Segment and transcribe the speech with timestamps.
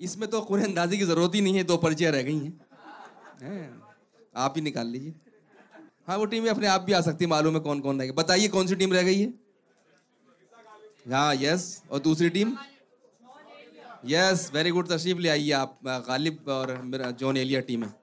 [0.00, 2.52] इसमें तो कोई अंदाजे की ज़रूरत ही नहीं है, दो पर्चियाँ रह गई हैं।
[4.34, 5.14] आप ही निकाल लीजिए।
[6.08, 8.16] हाँ वो टीम अपने आप भी आ सकती है, मालूम है कौन कौन रह रहेगी
[8.16, 9.32] बताइए कौन सी टीम रह गई है?
[11.10, 12.56] हाँ यस और दूसरी टीम?
[14.06, 17.94] यस वेरी गुड तशरीफ़ ले आइए आप गालिब और मेरा जॉन एलिया टीम है।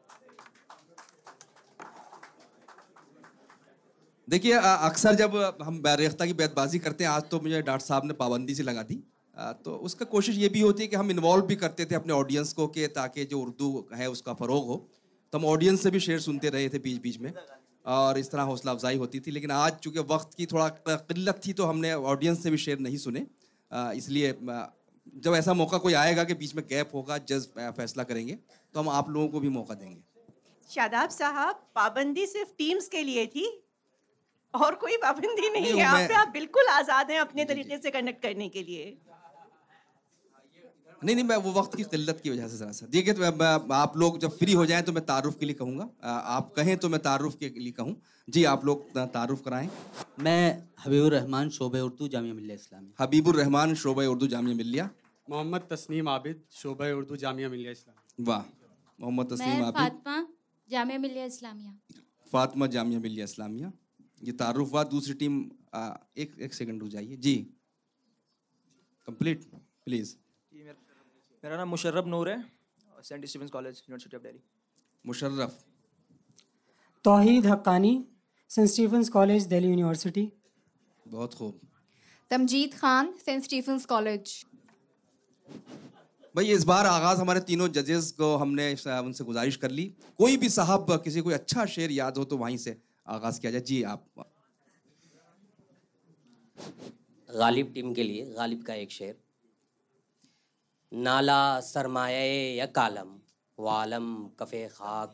[4.28, 8.14] देखिए अक्सर जब हम रेख्ता की बेतबाजी करते हैं, आज तो मुझे डॉक्टर साहब ने
[8.16, 9.04] पाबंदी से लगा दी।
[9.38, 12.54] तो उसका कोशिश ये भी होती है कि हम इन्वॉल्व भी करते थे अपने ऑडियंस
[12.54, 14.78] को कि ताकि जो उर्दू है उसका फ़रोग हो।
[15.34, 17.32] तो हम ऑडियंस से भी शेर सुनते रहे थे बीच बीच में
[17.86, 21.54] और इस तरह हौसला अफजाई होती थी। लेकिन आज चूँकि वक्त की थोड़ा किल्लत थी
[21.54, 23.26] तो हमने ऑडियंस से भी शेर नहीं सुने।
[23.96, 24.34] इसलिए
[25.18, 27.48] जब ऐसा मौका कोई आएगा कि बीच में गैप होगा जज
[27.78, 30.02] फैसला करेंगे तो हम आप लोगों को भी मौका देंगे।
[30.70, 33.46] शादाब साहब पाबंदी सिर्फ़ टीम्स के लिए थी?
[34.54, 38.22] और कोई पाबंदी नहीं नहीं, है। आप आप बिल्कुल आज़ाद हैं अपने तरीके से कंडक्ट
[38.22, 38.86] करने के लिए।
[41.02, 43.32] नहीं नहीं मैं वो वक्त की किल्लत की वजह से जरा सा। देखिए तो मैं,
[43.32, 45.90] मैं, आप लोग जब फ्री हो जाएँ तो मैं तारुफ के लिए कहूँगा।
[46.36, 47.96] आप कहें तो मैं तारुफ के लिए कहूँ।
[48.28, 49.70] जी आप लोग तारुफ कराएँ।
[50.20, 50.42] मैं
[50.86, 54.90] हबीबुर रहमान शोबे उर्दू जामिया मिल्लिया इस्लामी। हबीबुर रहमान शोबा उर्दू जामिया मिल्लिया।
[55.28, 58.44] मोहम्मद तस्नीम आबिद शोबा उर्दू जामिया मिलिया इस्लाम। वाह
[59.00, 60.28] मोहम्मद तस्लीम मैं आबिद। फातिमा
[60.70, 61.72] जामिया मिलिया इस्लामिया।
[62.28, 63.72] फातिमा जामिया मिल्लिया इस्लामिया।
[64.22, 65.42] ये तारुफ हुआ दूसरी टीम
[66.18, 67.36] एक एक सेकंड रुक जाइए। जी
[69.08, 69.44] कंप्लीट
[69.86, 70.16] प्लीज़।
[71.48, 74.40] मेरा नाम मुशर्रफ नूर है Saint Stephen's College University of Delhi
[75.06, 75.52] Musharraf.
[77.06, 77.92] Tauheed Haqqani
[78.50, 80.24] Saint Stephen's College Delhi University.
[81.06, 81.60] बहुत खूब।
[82.32, 84.34] Tamjeed Khan Saint Stephen's College.
[86.36, 89.86] भाई इस बार आगाज़ हमारे तीनों जजेस को हमने उनसे गुजारिश कर ली।
[90.18, 92.76] कोई भी साहब किसी कोई अच्छा शेर याद हो तो वहीं से
[93.10, 94.28] आगाज़ किया जाए। जी आप।
[97.30, 99.16] गालिब टीम के लिए गालिब का एक शेर।
[100.92, 102.20] नाला सरमाया
[102.56, 103.10] या कालम
[103.58, 104.06] वालम
[104.40, 105.14] कफ़े खाक।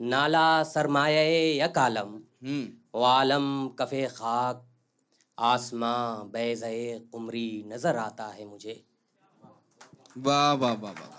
[0.00, 1.22] नाला सरमाया
[1.56, 3.46] या कालम हम्म। वालम
[3.78, 4.64] कफ़े खाक।
[5.38, 8.76] आसमां बैज़े कुमरी नज़र आता है मुझे।
[10.18, 11.16] वाह वाह वाह वाह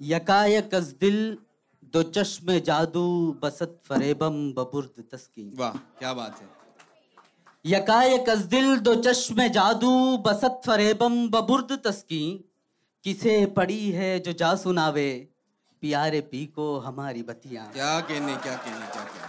[0.00, 1.18] यकायक अज दिल
[1.94, 3.04] दो चश्म जादू
[3.42, 6.48] बसत फरेबम बबुर्द तस्की वाह क्या बात है।
[7.64, 12.20] यकायक दिल दो चश्म जादू बसत फरेबम बबुर्द तस्की।
[13.04, 15.10] किसे पड़ी है जो जा सुनावे
[15.82, 19.26] प्यारे पी को हमारी बतिया। क्या कहने क्या कहने क्या कहने।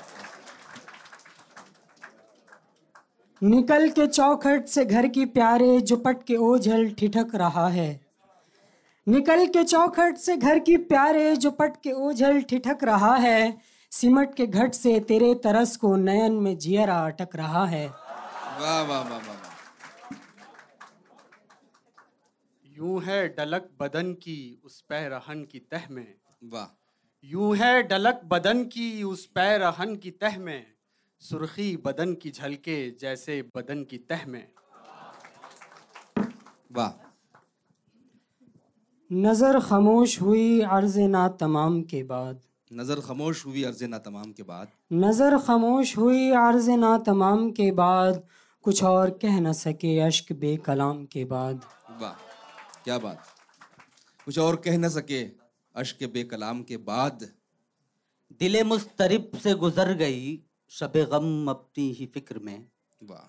[3.41, 7.89] निकल के चौखट से घर की प्यारे जो पट के ओझल ठिठक रहा है।
[9.07, 13.57] निकल के चौखट से घर की प्यारे जो पट के ओझल ठिठक रहा है।
[13.91, 18.09] सिमट के घट से तेरे तरस को नयन में जियरा अटक रहा है।
[18.59, 19.58] वाह वाह वाह वाह
[22.78, 26.08] यूँ है डलक बदन की उस पै रहन की तह में।
[26.53, 26.68] वाह।
[27.24, 30.66] यूँ है डलक बदन की उस पै रहन की तह में
[31.22, 34.48] सुर्खी बदन की झलके जैसे बदन की तह में।
[36.72, 36.92] वाह।
[39.09, 44.44] नज़र खामोश हुई अर्ज़ ना तमाम के बाद। नज़र खामोश हुई अर्ज़ ना तमाम के
[44.44, 48.22] बाद। नज़र खामोश हुई अर्ज़ ना तमाम के बाद।
[48.64, 51.66] कुछ और कह न सके अश्क बे कलाम के बाद।
[52.02, 52.14] वाह
[52.84, 53.25] क्या बात।
[54.25, 55.24] कुछ और कह न सके
[55.75, 57.28] अश्क बे कलाम के बाद।
[58.40, 62.68] दिले मुस्तरिब से गुजर गई शब गम अपनी ही फ़िक्र में।
[63.03, 63.28] वाह।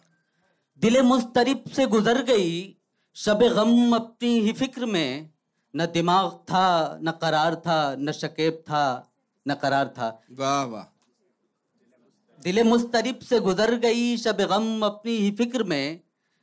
[0.80, 2.76] दिले मुस्तरिब से गुजर गई
[3.14, 5.30] शब गम अपनी ही फ़िक्र में।
[5.76, 9.12] न दिमाग था न करार था न शकेब था
[9.48, 10.84] न करार था। वाह वाह।
[12.40, 16.00] दिले मुस्तरब से गुजर गई शब गम अपनी ही फ़िक्र में।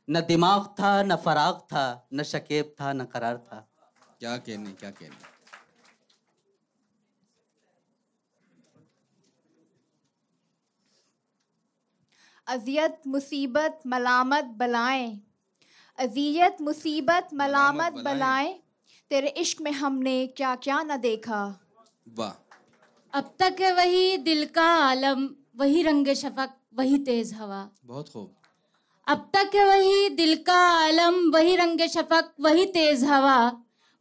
[0.10, 3.68] न दिमाग था न फराग था न शकेब था न करार था।
[4.20, 5.16] क्या कहने क्या कहने?
[12.48, 15.22] अजियत मुसीबत मलामत बलाएँ।
[15.98, 18.54] अजियत मुसीबत मलामत बलाएँ।
[19.10, 21.60] तेरे इश्क में हमने क्या क्या न देखा।
[22.08, 22.32] वाह।
[23.14, 28.34] अब तक है वही दिल का आलम। वही रंग शफक वही तेज हवा। बहुत खूब।
[29.08, 33.40] अब तक है वही दिल का आलम वही रंग शफक वही तेज हवा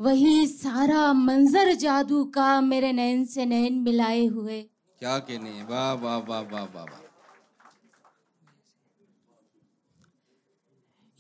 [0.01, 4.61] वही सारा मंजर जादू का मेरे नैन से नैन मिलाए हुए।
[5.01, 7.05] क्या कहने वाह वाह वाह वाह वाह वाह।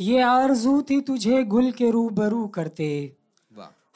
[0.00, 2.88] ये आरज़ू थी तुझे गुल के रूबरू करते।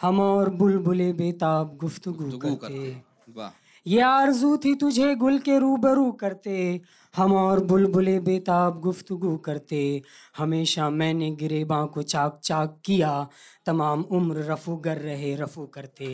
[0.00, 3.50] हम और बुलबुले बेताब गुफ्तगू गुफ्तगू करते। करते। वाह।
[3.86, 6.80] ये आरज़ू थी तुझे गुल के रूबरू करते।
[7.14, 9.80] हम और बुलबुले बेताब गुफ्तगू करते।
[10.36, 13.12] हमेशा मैंने गिरेबां को चाक चाक किया।
[13.66, 16.10] तमाम उम्र रफू गर रहे रफू करते।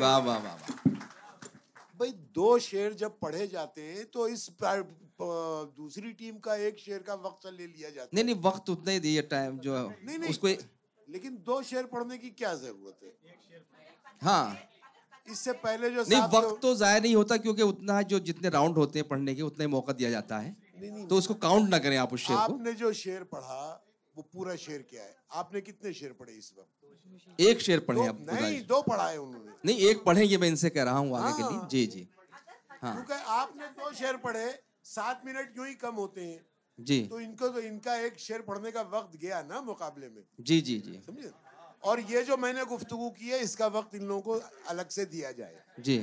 [0.00, 0.56] वाह वाह वाह
[2.00, 4.48] भाई दो शेर जब पढ़े जाते हैं तो इस
[5.20, 9.00] दूसरी टीम का एक शेर का वक्त ले लिया जाता नहीं नहीं वक्त उतना ही
[9.00, 10.58] दिए टाइम जो नहीं, नहीं। उसको है
[11.08, 13.10] लेकिन दो शेर पढ़ने की क्या ज़रूरत है?
[14.22, 14.58] हाँ।
[15.30, 18.98] इससे पहले जो नहीं वक्त तो जाया नहीं होता क्योंकि उतना जो जितने राउंड होते
[18.98, 21.78] हैं पढ़ने के उतना ही मौका दिया जाता है। नहीं, नहीं। तो उसको काउंट ना
[21.78, 23.60] करें आप उस शेर को। आपने जो शेर पढ़ा
[24.16, 25.14] वो पूरा शेर क्या है?
[25.32, 27.40] आपने कितने शेर पढ़े इस वक्त?
[27.40, 30.82] एक शेर पढ़े अब नहीं दो पढ़ाए उन्होंने। नहीं एक पढ़े ये मैं इनसे कह
[30.82, 32.08] रहा हूँ आगे के लिए। हाँ। जी जी।
[32.82, 34.46] हाँ। क्योंकि आपने दो शेर पढ़े
[34.86, 36.44] सात मिनट क्यों ही कम होते हैं।
[36.78, 40.60] जी। तो इनको तो इनका एक शेर पढ़ने का वक्त गया ना मुकाबले में। जी
[40.60, 41.30] जी जी। समझे?
[41.84, 45.32] और ये जो मैंने गुफ्तगू की है इसका वक्त इन लोगों को अलग से दिया
[45.32, 45.98] जाए। जी।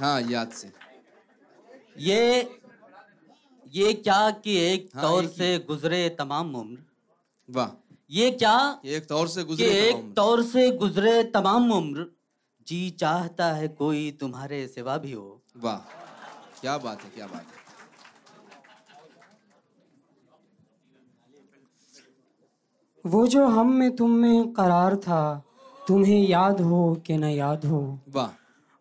[0.00, 0.72] हाँ याद से।
[1.98, 2.60] ये
[3.74, 6.78] ये क्या कि एक हाँ, ही। से गुजरे तमाम उम्र?
[7.48, 7.70] वाह।
[8.10, 12.06] ये क्या एक तौर से गुजरे एक तौर से गुजरे तमाम उम्र?
[12.68, 15.78] जी चाहता है कोई तुम्हारे सिवा भी हो। वाह।
[16.60, 17.63] क्या बात है क्या बात है।
[23.06, 25.44] वो जो हम में तुम में करार था
[25.88, 27.98] तुम्हें याद हो कि न याद हो?
[28.08, 28.28] वाह।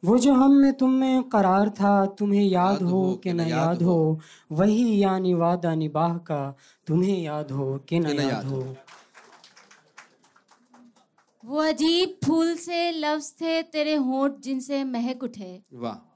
[0.06, 4.20] वो जो हम में तुम में करार था तुम्हें याद हो कि न याद हो।
[4.52, 8.75] वही यानी वादा निबाह का तुम्हें याद हो कि न याद हो।
[11.46, 16.10] वो अजीब फूल से लफ्ज थे तेरे होंठ जिनसे महक उठे। वाह।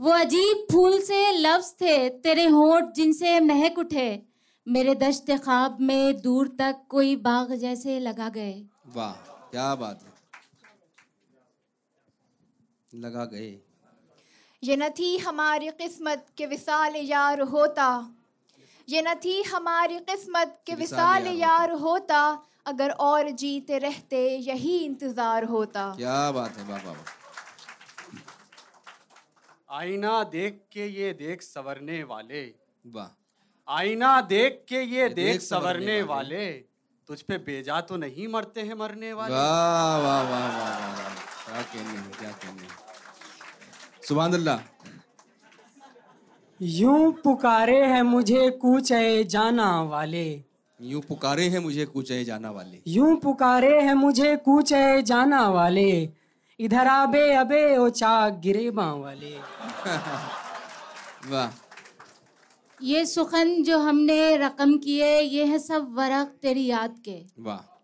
[0.00, 4.27] वो अजीब फूल से लफ्ज थे तेरे होंठ जिनसे महक उठे।
[4.68, 8.54] मेरे दश्त ख्वाब में दूर तक कोई बाग जैसे लगा गए।
[8.94, 9.12] वाह
[9.50, 10.12] क्या बात है।
[12.90, 13.48] लगा गए।
[14.62, 17.88] ये न थी हमारी किस्मत के विशाल यार होता।
[18.88, 22.20] ये न थी हमारी किस्मत के विसाल विसाल यार होता
[22.66, 27.16] अगर और जीते रहते यही इंतज़ार होता। क्या बात है वाह वाह वाह।
[29.70, 32.42] आईना देख के ये देख सवरने वाले।
[32.86, 33.08] वाह।
[33.68, 36.46] आईना देख के ये देख सवरने वाले।
[37.08, 40.72] तुझ पे बेजा तो नहीं मरते हैं मरने वाले। वाह वाह वाह वाह
[41.44, 42.70] क्या कहने हैं क्या कहने हैं।
[44.08, 44.58] सुभान अल्लाह
[46.60, 50.26] यूँ पुकारे हैं मुझे कूचे जाना वाले।
[50.80, 55.90] यूँ पुकारे हैं मुझे कूचे जाना वाले। यूँ पुकारे हैं मुझे कूचे जाना वाले।
[56.58, 59.36] इधर आबे अबे ओ चाक गिरेबा वाले।
[61.30, 61.67] वाह।
[62.82, 67.74] ये सुखन जो हमने रकम किए ये है सब वरक तेरी याद के। वाह।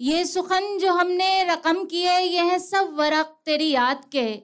[0.00, 4.36] ये सुखन जो हमने रकम किए ये है सब वरक तेरी याद के।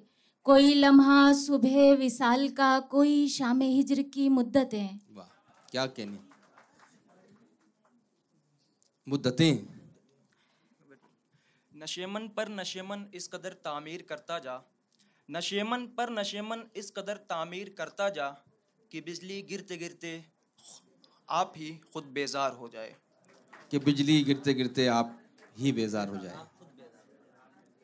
[0.44, 5.26] कोई लम्हा सुबह विसाल का कोई शाम हिजर की मुद्दतें। वाह
[5.70, 6.18] क्या कहने?
[9.08, 9.58] मुद्दतें।
[11.76, 14.62] नशेमन पर नशेमन इस कदर तामीर करता जा।
[15.30, 18.44] नशेमन पर नशेमन इस कदर तामीर करता जा।
[18.92, 20.24] कि बिजली गिरते गिरते
[21.30, 22.96] आप ही खुद बेजार हो जाए।
[23.70, 25.20] कि बिजली गिरते गिरते आप
[25.58, 26.38] ही बेजार हो जाए।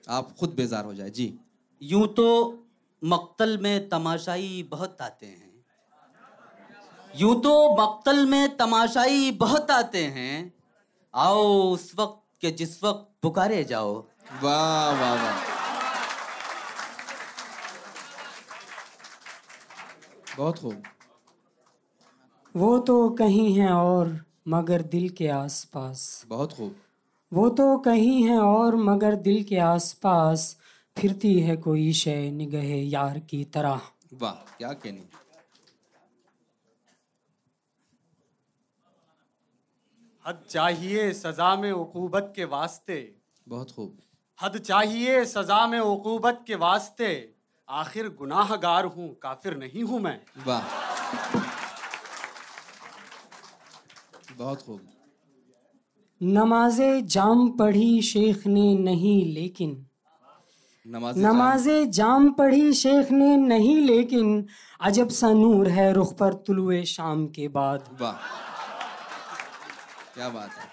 [0.09, 1.39] आप खुद बेजार हो जाए जी।
[1.83, 2.27] यूँ तो
[3.05, 5.65] मक्तल में तमाशाई बहुत आते हैं।
[7.17, 10.55] यूँ तो मक्तल में तमाशाई बहुत आते हैं।
[11.15, 14.07] आओ उस वक्त के जिस वक्त पुकारे जाओ।
[14.43, 15.57] वाह वाह वाह।
[20.37, 20.83] बहुत खूब।
[22.57, 26.75] वो तो कहीं हैं और मगर दिल के आसपास। बहुत खूब।
[27.33, 30.57] वो तो कहीं हैं और मगर दिल के आसपास
[30.97, 33.81] फिरती है कोई शय निगहे यार की तरह।
[34.13, 35.05] वाह क्या कहने।
[40.25, 42.99] हद चाहिए सजा में उकूबत के वास्ते।
[43.49, 43.97] बहुत खूब।
[44.43, 47.35] हद चाहिए सजा में उकूबत के वास्ते।
[47.69, 51.46] आखिर गुनाहगार हूँ काफिर नहीं हूँ मैं। वाह।
[54.37, 54.81] बहुत खूब
[56.23, 59.87] नमाजे जाम पढ़ी शेख ने नहीं लेकिन।
[60.87, 64.47] नमाज़ नमाजे जाम पढ़ी शेख ने नहीं लेकिन
[64.81, 68.13] अजब सा नूर है रुख पर तुलुए शाम के बाद। वाह।
[70.15, 70.69] क्या बात है।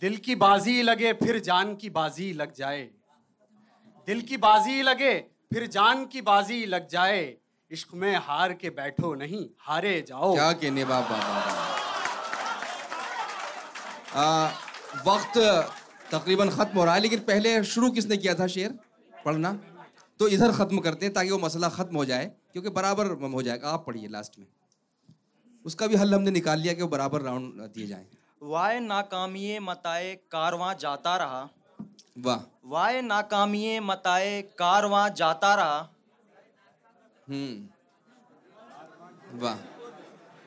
[0.00, 2.90] दिल की बाजी लगे फिर जान की बाजी लग जाए।
[4.08, 5.18] दिल की बाजी लगे
[5.52, 7.36] फिर जान की बाजी लग जाए।
[7.72, 11.20] इश्क में हार के बैठो नहीं हारे जाओ। क्या कहने वाह वाह।
[15.06, 15.38] वक्त
[16.10, 18.74] तकरीबन ख़त्म हो रहा है लेकिन पहले शुरू किसने किया था शेर?
[19.24, 19.52] पढ़ना।
[20.20, 23.70] तो इधर ख़त्म करते हैं ताकि वो मसला ख़त्म हो जाए क्योंकि बराबर हो जाएगा।
[23.70, 24.46] आप पढ़िए लास्ट में।
[25.64, 28.06] उसका भी हल हमने निकाल लिया कि वो बराबर राउंड दिए जाए।
[28.42, 31.42] वाय नाकामिए मताए कारवां जाता रहा।
[32.18, 35.80] वाह। वाय नाकामिए मताए कारवां जाता रहा।
[37.32, 37.58] हम्म।
[39.40, 39.56] वाह।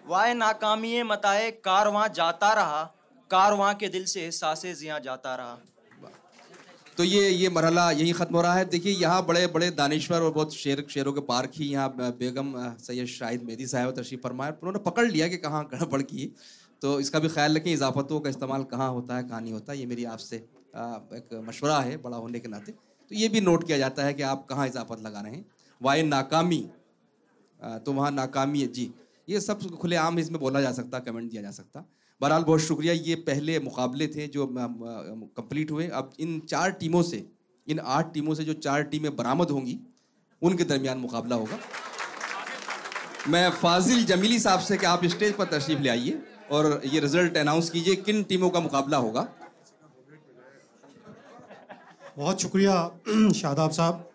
[0.05, 5.57] वाय नाकामिए मताए कारवां जाता रहा कार कारवां के दिल से सांसे जिया जाता रहा।
[6.97, 10.31] तो ये ये मरहला यही ख़त्म हो रहा है। देखिए यहाँ बड़े बड़े दानिश्वर और
[10.31, 14.79] बहुत शेर शेरों के पार्क ही यहाँ बेगम सैयद शाहिद मेहदी साहब तशरीफ़ फरमाए। उन्होंने
[14.81, 16.31] पकड़ लिया कि कहाँ गड़बड़ की।
[16.81, 19.85] तो इसका भी ख्याल रखें इजाफतों का इस्तेमाल कहाँ होता है कहाँ नहीं होता ये
[19.85, 24.03] मेरी आपसे एक मशवरा है बड़ा होने के नाते। तो ये भी नोट किया जाता
[24.03, 25.45] है कि आप कहाँ इजाफत लगा रहे हैं।
[25.81, 26.69] वाय नाकामी?
[27.59, 28.93] तो वहाँ नाकामी है, जी।
[29.29, 31.85] ये सब खुलेआम इसमें बोला जा सकता, कमेंट दिया जा सकता।
[32.21, 37.29] बहरहाल, बहुत शुक्रिया। ये पहले मुकाबले थे जो कंप्लीट हुए। अब इन चार टीमों से,
[37.67, 39.79] इन आठ टीमों से जो चार टीमें बरामद होंगी,
[40.41, 41.59] उनके दरमियान मुकाबला होगा।
[43.27, 47.37] मैं फाजिल जमीली साहब से कि आप स्टेज पर तशरीफ़ ले आइए और ये रिज़ल्ट
[47.37, 49.27] अनाउंस कीजिए किन टीमों का मुकाबला होगा।
[52.17, 52.91] बहुत शुक्रिया,
[53.35, 54.11] शादाब साहब।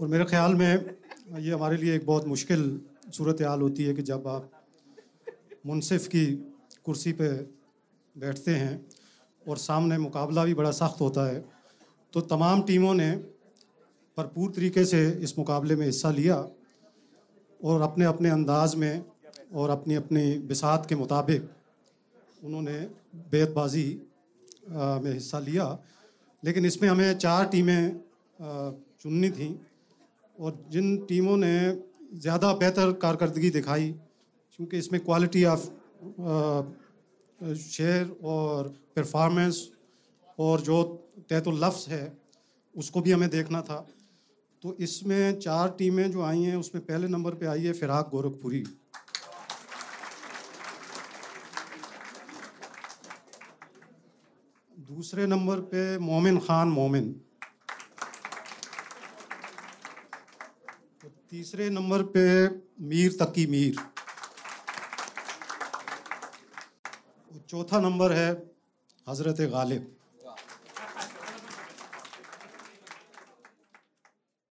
[0.00, 0.96] और मेरे ख्याल में
[1.38, 2.80] ये हमारे लिए एक बहुत मुश्किल
[3.12, 4.50] सूरत हाल होती है कि जब आप
[5.66, 6.26] मुनसिफ की
[6.84, 7.28] कुर्सी पे
[8.18, 8.74] बैठते हैं
[9.48, 11.44] और सामने मुकाबला भी बड़ा सख्त होता है
[12.12, 13.10] तो तमाम टीमों ने
[14.18, 16.36] भरपूर तरीके से इस मुकाबले में हिस्सा लिया
[17.64, 19.04] और अपने अपने अंदाज में
[19.54, 21.50] और अपनी अपनी बिसात के मुताबिक
[22.44, 22.78] उन्होंने
[23.30, 23.86] बेतबाजी
[24.70, 25.66] में हिस्सा लिया।
[26.42, 28.00] लेकिन इसमें हमें चार टीमें
[29.00, 29.48] चुननी थी।
[30.38, 31.56] और जिन टीमों ने
[32.14, 33.90] ज़्यादा बेहतर कारकर्दगी दिखाई
[34.58, 35.64] क्योंकि इसमें क्वालिटी ऑफ़
[37.56, 39.68] शेयर और परफॉर्मेंस
[40.38, 40.82] और जो
[41.30, 42.16] तहत लफ्स है,
[42.74, 43.86] उसको भी हमें देखना था।
[44.62, 48.64] तो इसमें चार टीमें जो आई हैं, उसमें पहले नंबर पे आई है फिराक गोरखपुरी।
[54.78, 57.14] दूसरे नंबर पे मोमिन खान मोमिन।
[61.34, 62.22] तीसरे नंबर पे
[62.80, 63.78] मीर तकी मीर।
[67.50, 68.28] चौथा नंबर है
[69.06, 69.88] हज़रत गालिब।